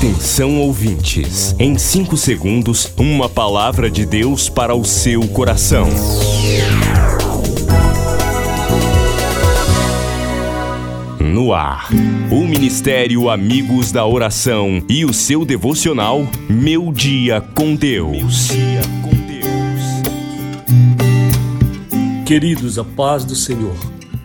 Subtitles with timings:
[0.00, 5.86] Atenção ouvintes, em 5 segundos, uma palavra de Deus para o seu coração.
[11.20, 11.90] No ar,
[12.32, 18.48] o Ministério Amigos da Oração e o seu devocional Meu Dia com Deus.
[22.24, 23.76] Queridos, a paz do Senhor.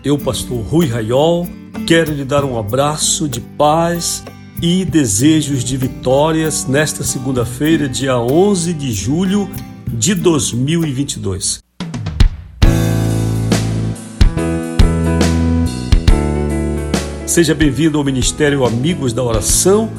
[0.06, 1.46] Eu, pastor Rui Raiol,
[1.86, 4.24] quero lhe dar um abraço de paz
[4.62, 9.50] e desejos de vitórias nesta segunda-feira, dia 11 de julho
[9.88, 11.60] de 2022.
[17.26, 19.92] Seja bem-vindo ao Ministério Amigos da Oração.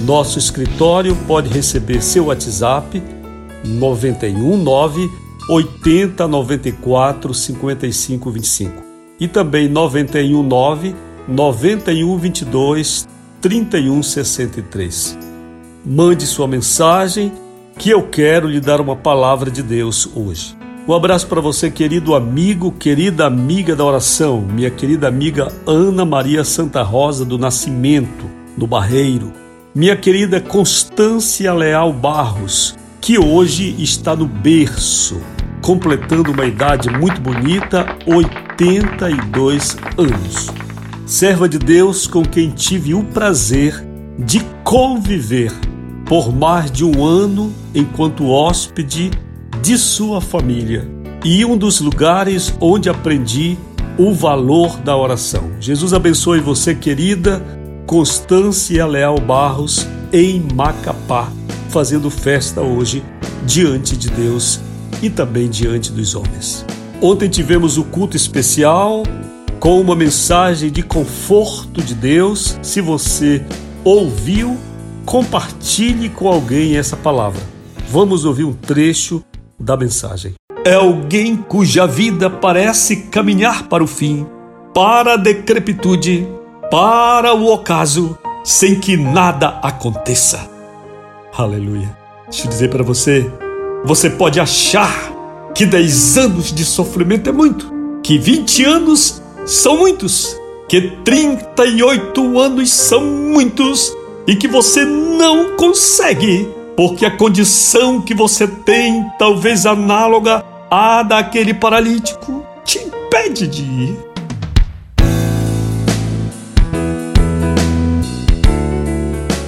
[0.00, 3.02] Nosso escritório pode receber seu WhatsApp
[3.64, 5.10] 919
[5.50, 8.82] 80 94 55 25
[9.18, 10.94] e também 919
[11.26, 15.18] 91 22 3163.
[15.84, 17.32] Mande sua mensagem
[17.78, 20.56] que eu quero lhe dar uma palavra de Deus hoje.
[20.86, 26.42] Um abraço para você, querido amigo, querida amiga da oração, minha querida amiga Ana Maria
[26.42, 28.24] Santa Rosa do Nascimento,
[28.56, 29.32] do Barreiro,
[29.74, 35.20] minha querida Constância Leal Barros, que hoje está no berço,
[35.60, 40.67] completando uma idade muito bonita, 82 anos
[41.08, 43.82] serva de Deus com quem tive o prazer
[44.18, 45.50] de conviver
[46.04, 49.10] por mais de um ano enquanto hóspede
[49.62, 50.86] de sua família
[51.24, 53.56] e um dos lugares onde aprendi
[53.96, 55.50] o valor da oração.
[55.58, 57.42] Jesus abençoe você, querida
[57.86, 61.32] Constância Leal Barros, em Macapá,
[61.70, 63.02] fazendo festa hoje
[63.46, 64.60] diante de Deus
[65.02, 66.66] e também diante dos homens.
[67.00, 69.04] Ontem tivemos o culto especial
[69.58, 72.58] com uma mensagem de conforto de Deus.
[72.62, 73.44] Se você
[73.84, 74.56] ouviu,
[75.04, 77.40] compartilhe com alguém essa palavra.
[77.90, 79.22] Vamos ouvir um trecho
[79.58, 80.34] da mensagem.
[80.64, 84.26] É alguém cuja vida parece caminhar para o fim,
[84.74, 86.28] para a decrepitude,
[86.70, 90.48] para o ocaso, sem que nada aconteça.
[91.36, 91.96] Aleluia.
[92.28, 93.30] Deixa eu dizer para você,
[93.84, 95.10] você pode achar
[95.54, 97.72] que 10 anos de sofrimento é muito,
[98.02, 100.38] que 20 anos são muitos,
[100.68, 108.46] que 38 anos são muitos e que você não consegue, porque a condição que você
[108.46, 113.96] tem, talvez análoga à daquele paralítico, te impede de ir.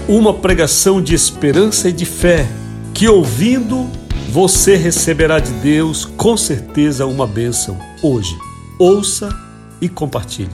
[0.08, 2.48] Uma pregação de esperança e de fé,
[2.94, 3.86] que ouvindo
[4.30, 8.34] você receberá de Deus com certeza uma bênção hoje.
[8.78, 9.49] Ouça
[9.80, 10.50] e compartilhe.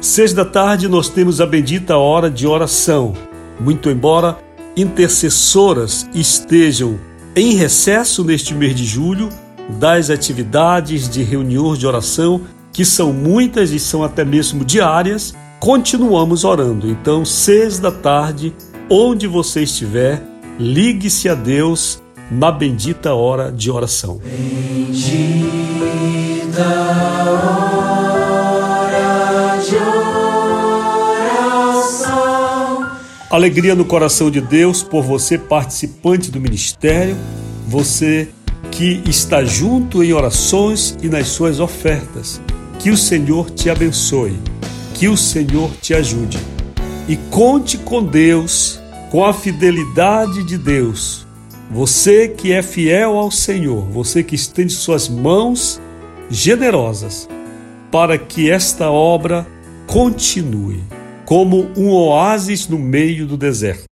[0.00, 3.14] Seis da tarde nós temos a bendita hora de oração.
[3.58, 4.36] Muito embora
[4.76, 6.98] intercessoras estejam
[7.34, 9.28] em recesso neste mês de julho
[9.78, 12.42] das atividades de reuniões de oração,
[12.72, 16.90] que são muitas e são até mesmo diárias, continuamos orando.
[16.90, 18.54] Então, seis da tarde,
[18.90, 20.22] onde você estiver,
[20.58, 24.20] ligue-se a Deus na bendita hora de oração.
[24.22, 25.14] Bendita
[33.34, 37.16] Alegria no coração de Deus por você, participante do ministério,
[37.66, 38.28] você
[38.70, 42.40] que está junto em orações e nas suas ofertas.
[42.78, 44.38] Que o Senhor te abençoe,
[44.94, 46.38] que o Senhor te ajude.
[47.08, 48.80] E conte com Deus,
[49.10, 51.26] com a fidelidade de Deus.
[51.72, 55.80] Você que é fiel ao Senhor, você que estende suas mãos
[56.30, 57.28] generosas
[57.90, 59.44] para que esta obra
[59.88, 60.84] continue
[61.24, 63.84] como um oásis no meio do deserto.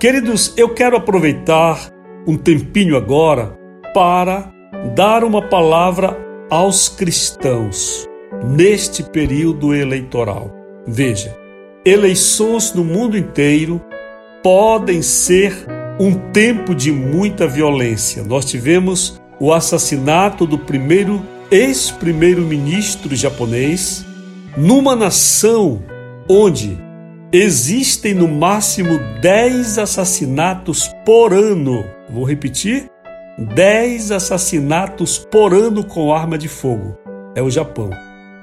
[0.00, 1.92] Queridos, eu quero aproveitar
[2.26, 3.54] um tempinho agora
[3.92, 4.50] para
[4.94, 6.16] dar uma palavra
[6.48, 8.08] aos cristãos
[8.56, 10.50] neste período eleitoral.
[10.86, 11.36] Veja,
[11.84, 13.78] eleições no mundo inteiro
[14.42, 15.54] podem ser
[16.00, 18.22] um tempo de muita violência.
[18.22, 24.04] Nós tivemos o assassinato do primeiro ex-primeiro-ministro japonês
[24.56, 25.82] numa nação
[26.28, 26.78] onde
[27.32, 31.84] existem no máximo 10 assassinatos por ano.
[32.10, 32.86] Vou repetir:
[33.38, 36.98] 10 assassinatos por ano com arma de fogo.
[37.34, 37.90] É o Japão.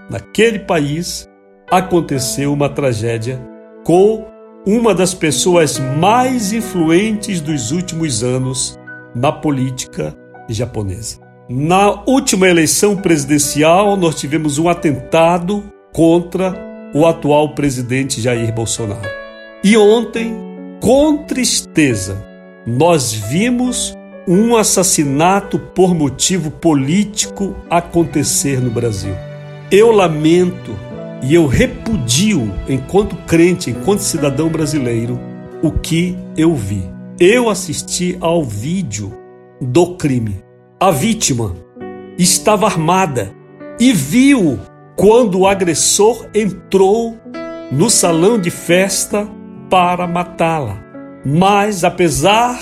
[0.09, 1.29] Naquele país
[1.69, 3.39] aconteceu uma tragédia
[3.83, 4.25] com
[4.65, 8.77] uma das pessoas mais influentes dos últimos anos
[9.13, 10.15] na política
[10.53, 11.19] japonesa.
[11.49, 15.63] Na última eleição presidencial, nós tivemos um atentado
[15.93, 16.53] contra
[16.93, 19.09] o atual presidente Jair Bolsonaro.
[19.63, 20.35] E ontem,
[20.81, 22.21] com tristeza,
[22.65, 23.95] nós vimos
[24.27, 29.15] um assassinato por motivo político acontecer no Brasil.
[29.71, 30.77] Eu lamento
[31.23, 35.17] e eu repudio, enquanto crente, enquanto cidadão brasileiro,
[35.63, 36.83] o que eu vi.
[37.19, 39.11] Eu assisti ao vídeo
[39.61, 40.43] do crime.
[40.79, 41.55] A vítima
[42.17, 43.33] estava armada
[43.79, 44.59] e viu
[44.95, 47.17] quando o agressor entrou
[47.71, 49.27] no salão de festa
[49.69, 50.83] para matá-la.
[51.25, 52.57] Mas, apesar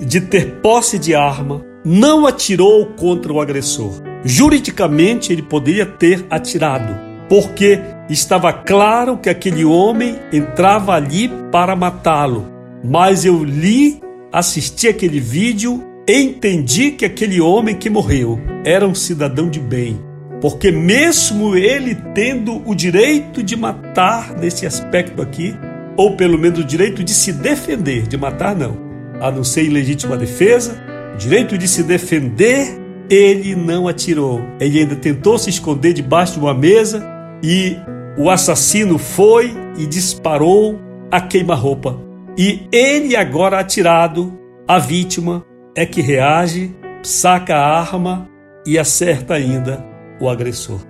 [0.00, 4.02] de ter posse de arma, não atirou contra o agressor.
[4.24, 6.94] Juridicamente, ele poderia ter atirado,
[7.28, 12.46] porque estava claro que aquele homem entrava ali para matá-lo.
[12.82, 14.00] Mas eu li,
[14.32, 19.98] assisti aquele vídeo, entendi que aquele homem que morreu era um cidadão de bem.
[20.40, 25.56] Porque, mesmo ele tendo o direito de matar nesse aspecto aqui,
[25.96, 28.76] ou pelo menos o direito de se defender, de matar não,
[29.20, 30.76] a não ser ilegítima defesa,
[31.18, 32.78] direito de se defender,
[33.08, 34.42] ele não atirou.
[34.60, 37.02] Ele ainda tentou se esconder debaixo de uma mesa
[37.42, 37.76] e
[38.18, 40.78] o assassino foi e disparou
[41.10, 41.98] a queima-roupa.
[42.36, 45.44] E ele, agora atirado, a vítima,
[45.76, 48.28] é que reage, saca a arma
[48.64, 49.84] e acerta ainda
[50.20, 50.80] o agressor.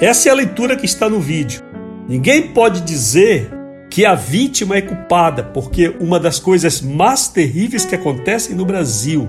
[0.00, 1.62] Essa é a leitura que está no vídeo.
[2.08, 3.50] Ninguém pode dizer
[3.90, 9.28] que a vítima é culpada, porque uma das coisas mais terríveis que acontecem no Brasil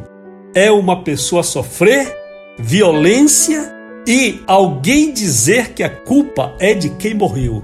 [0.56, 2.16] é uma pessoa sofrer
[2.58, 3.74] violência
[4.08, 7.64] e alguém dizer que a culpa é de quem morreu.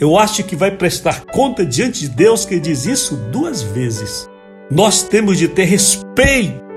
[0.00, 4.28] Eu acho que vai prestar conta diante de Deus que diz isso duas vezes.
[4.70, 6.67] Nós temos de ter respeito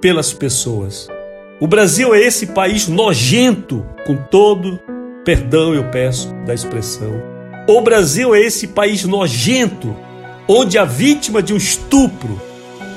[0.00, 1.08] pelas pessoas.
[1.60, 4.80] O Brasil é esse país nojento, com todo
[5.24, 7.40] perdão eu peço da expressão
[7.72, 9.94] o Brasil é esse país nojento,
[10.48, 12.40] onde a vítima de um estupro,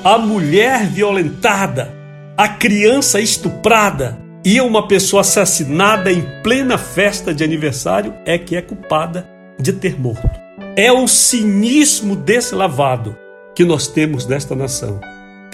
[0.02, 1.94] a mulher violentada,
[2.36, 8.62] a criança estuprada e uma pessoa assassinada em plena festa de aniversário é que é
[8.62, 9.28] culpada
[9.60, 10.28] de ter morto.
[10.76, 13.16] É o cinismo desse lavado
[13.54, 15.00] que nós temos nesta nação.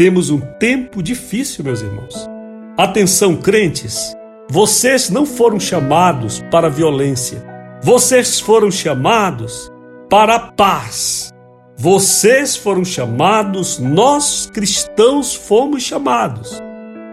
[0.01, 2.27] Temos um tempo difícil, meus irmãos.
[2.75, 4.17] Atenção, crentes,
[4.49, 7.45] vocês não foram chamados para a violência,
[7.83, 9.71] vocês foram chamados
[10.09, 11.35] para a paz.
[11.77, 16.59] Vocês foram chamados, nós cristãos fomos chamados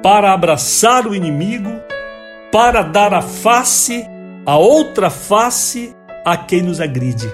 [0.02, 1.82] para abraçar o inimigo,
[2.54, 4.06] para dar a face,
[4.46, 5.94] a outra face
[6.24, 7.30] a quem nos agride.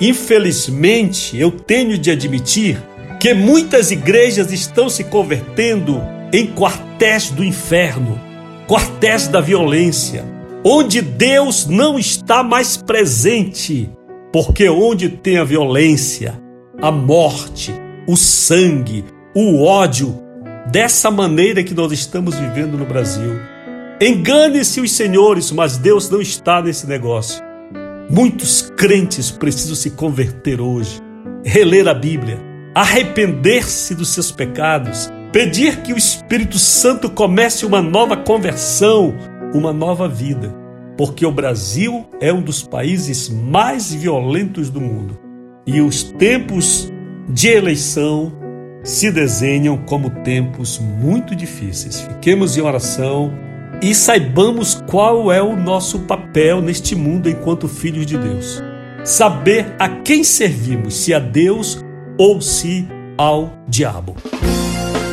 [0.00, 2.82] Infelizmente, eu tenho de admitir
[3.20, 6.00] que muitas igrejas estão se convertendo
[6.32, 8.20] em quartéis do inferno,
[8.66, 13.90] quartéis da violência onde Deus não está mais presente,
[14.32, 16.40] porque onde tem a violência,
[16.80, 17.72] a morte,
[18.06, 19.04] o sangue,
[19.34, 20.18] o ódio,
[20.70, 23.38] dessa maneira que nós estamos vivendo no Brasil.
[24.00, 27.42] Engane-se os senhores, mas Deus não está nesse negócio.
[28.10, 31.00] Muitos crentes precisam se converter hoje,
[31.44, 32.38] reler a Bíblia,
[32.74, 39.14] arrepender-se dos seus pecados, pedir que o Espírito Santo comece uma nova conversão,
[39.52, 40.54] uma nova vida,
[40.96, 45.18] porque o Brasil é um dos países mais violentos do mundo
[45.66, 46.90] e os tempos
[47.28, 48.32] de eleição
[48.82, 52.00] se desenham como tempos muito difíceis.
[52.00, 53.32] Fiquemos em oração
[53.82, 58.62] e saibamos qual é o nosso papel neste mundo enquanto filhos de Deus.
[59.04, 61.84] Saber a quem servimos, se a Deus
[62.18, 64.16] ou se ao diabo.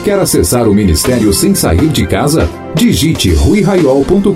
[0.04, 2.50] Quer acessar o ministério sem sair de casa?
[2.76, 4.30] Digite ruiraiol.com.br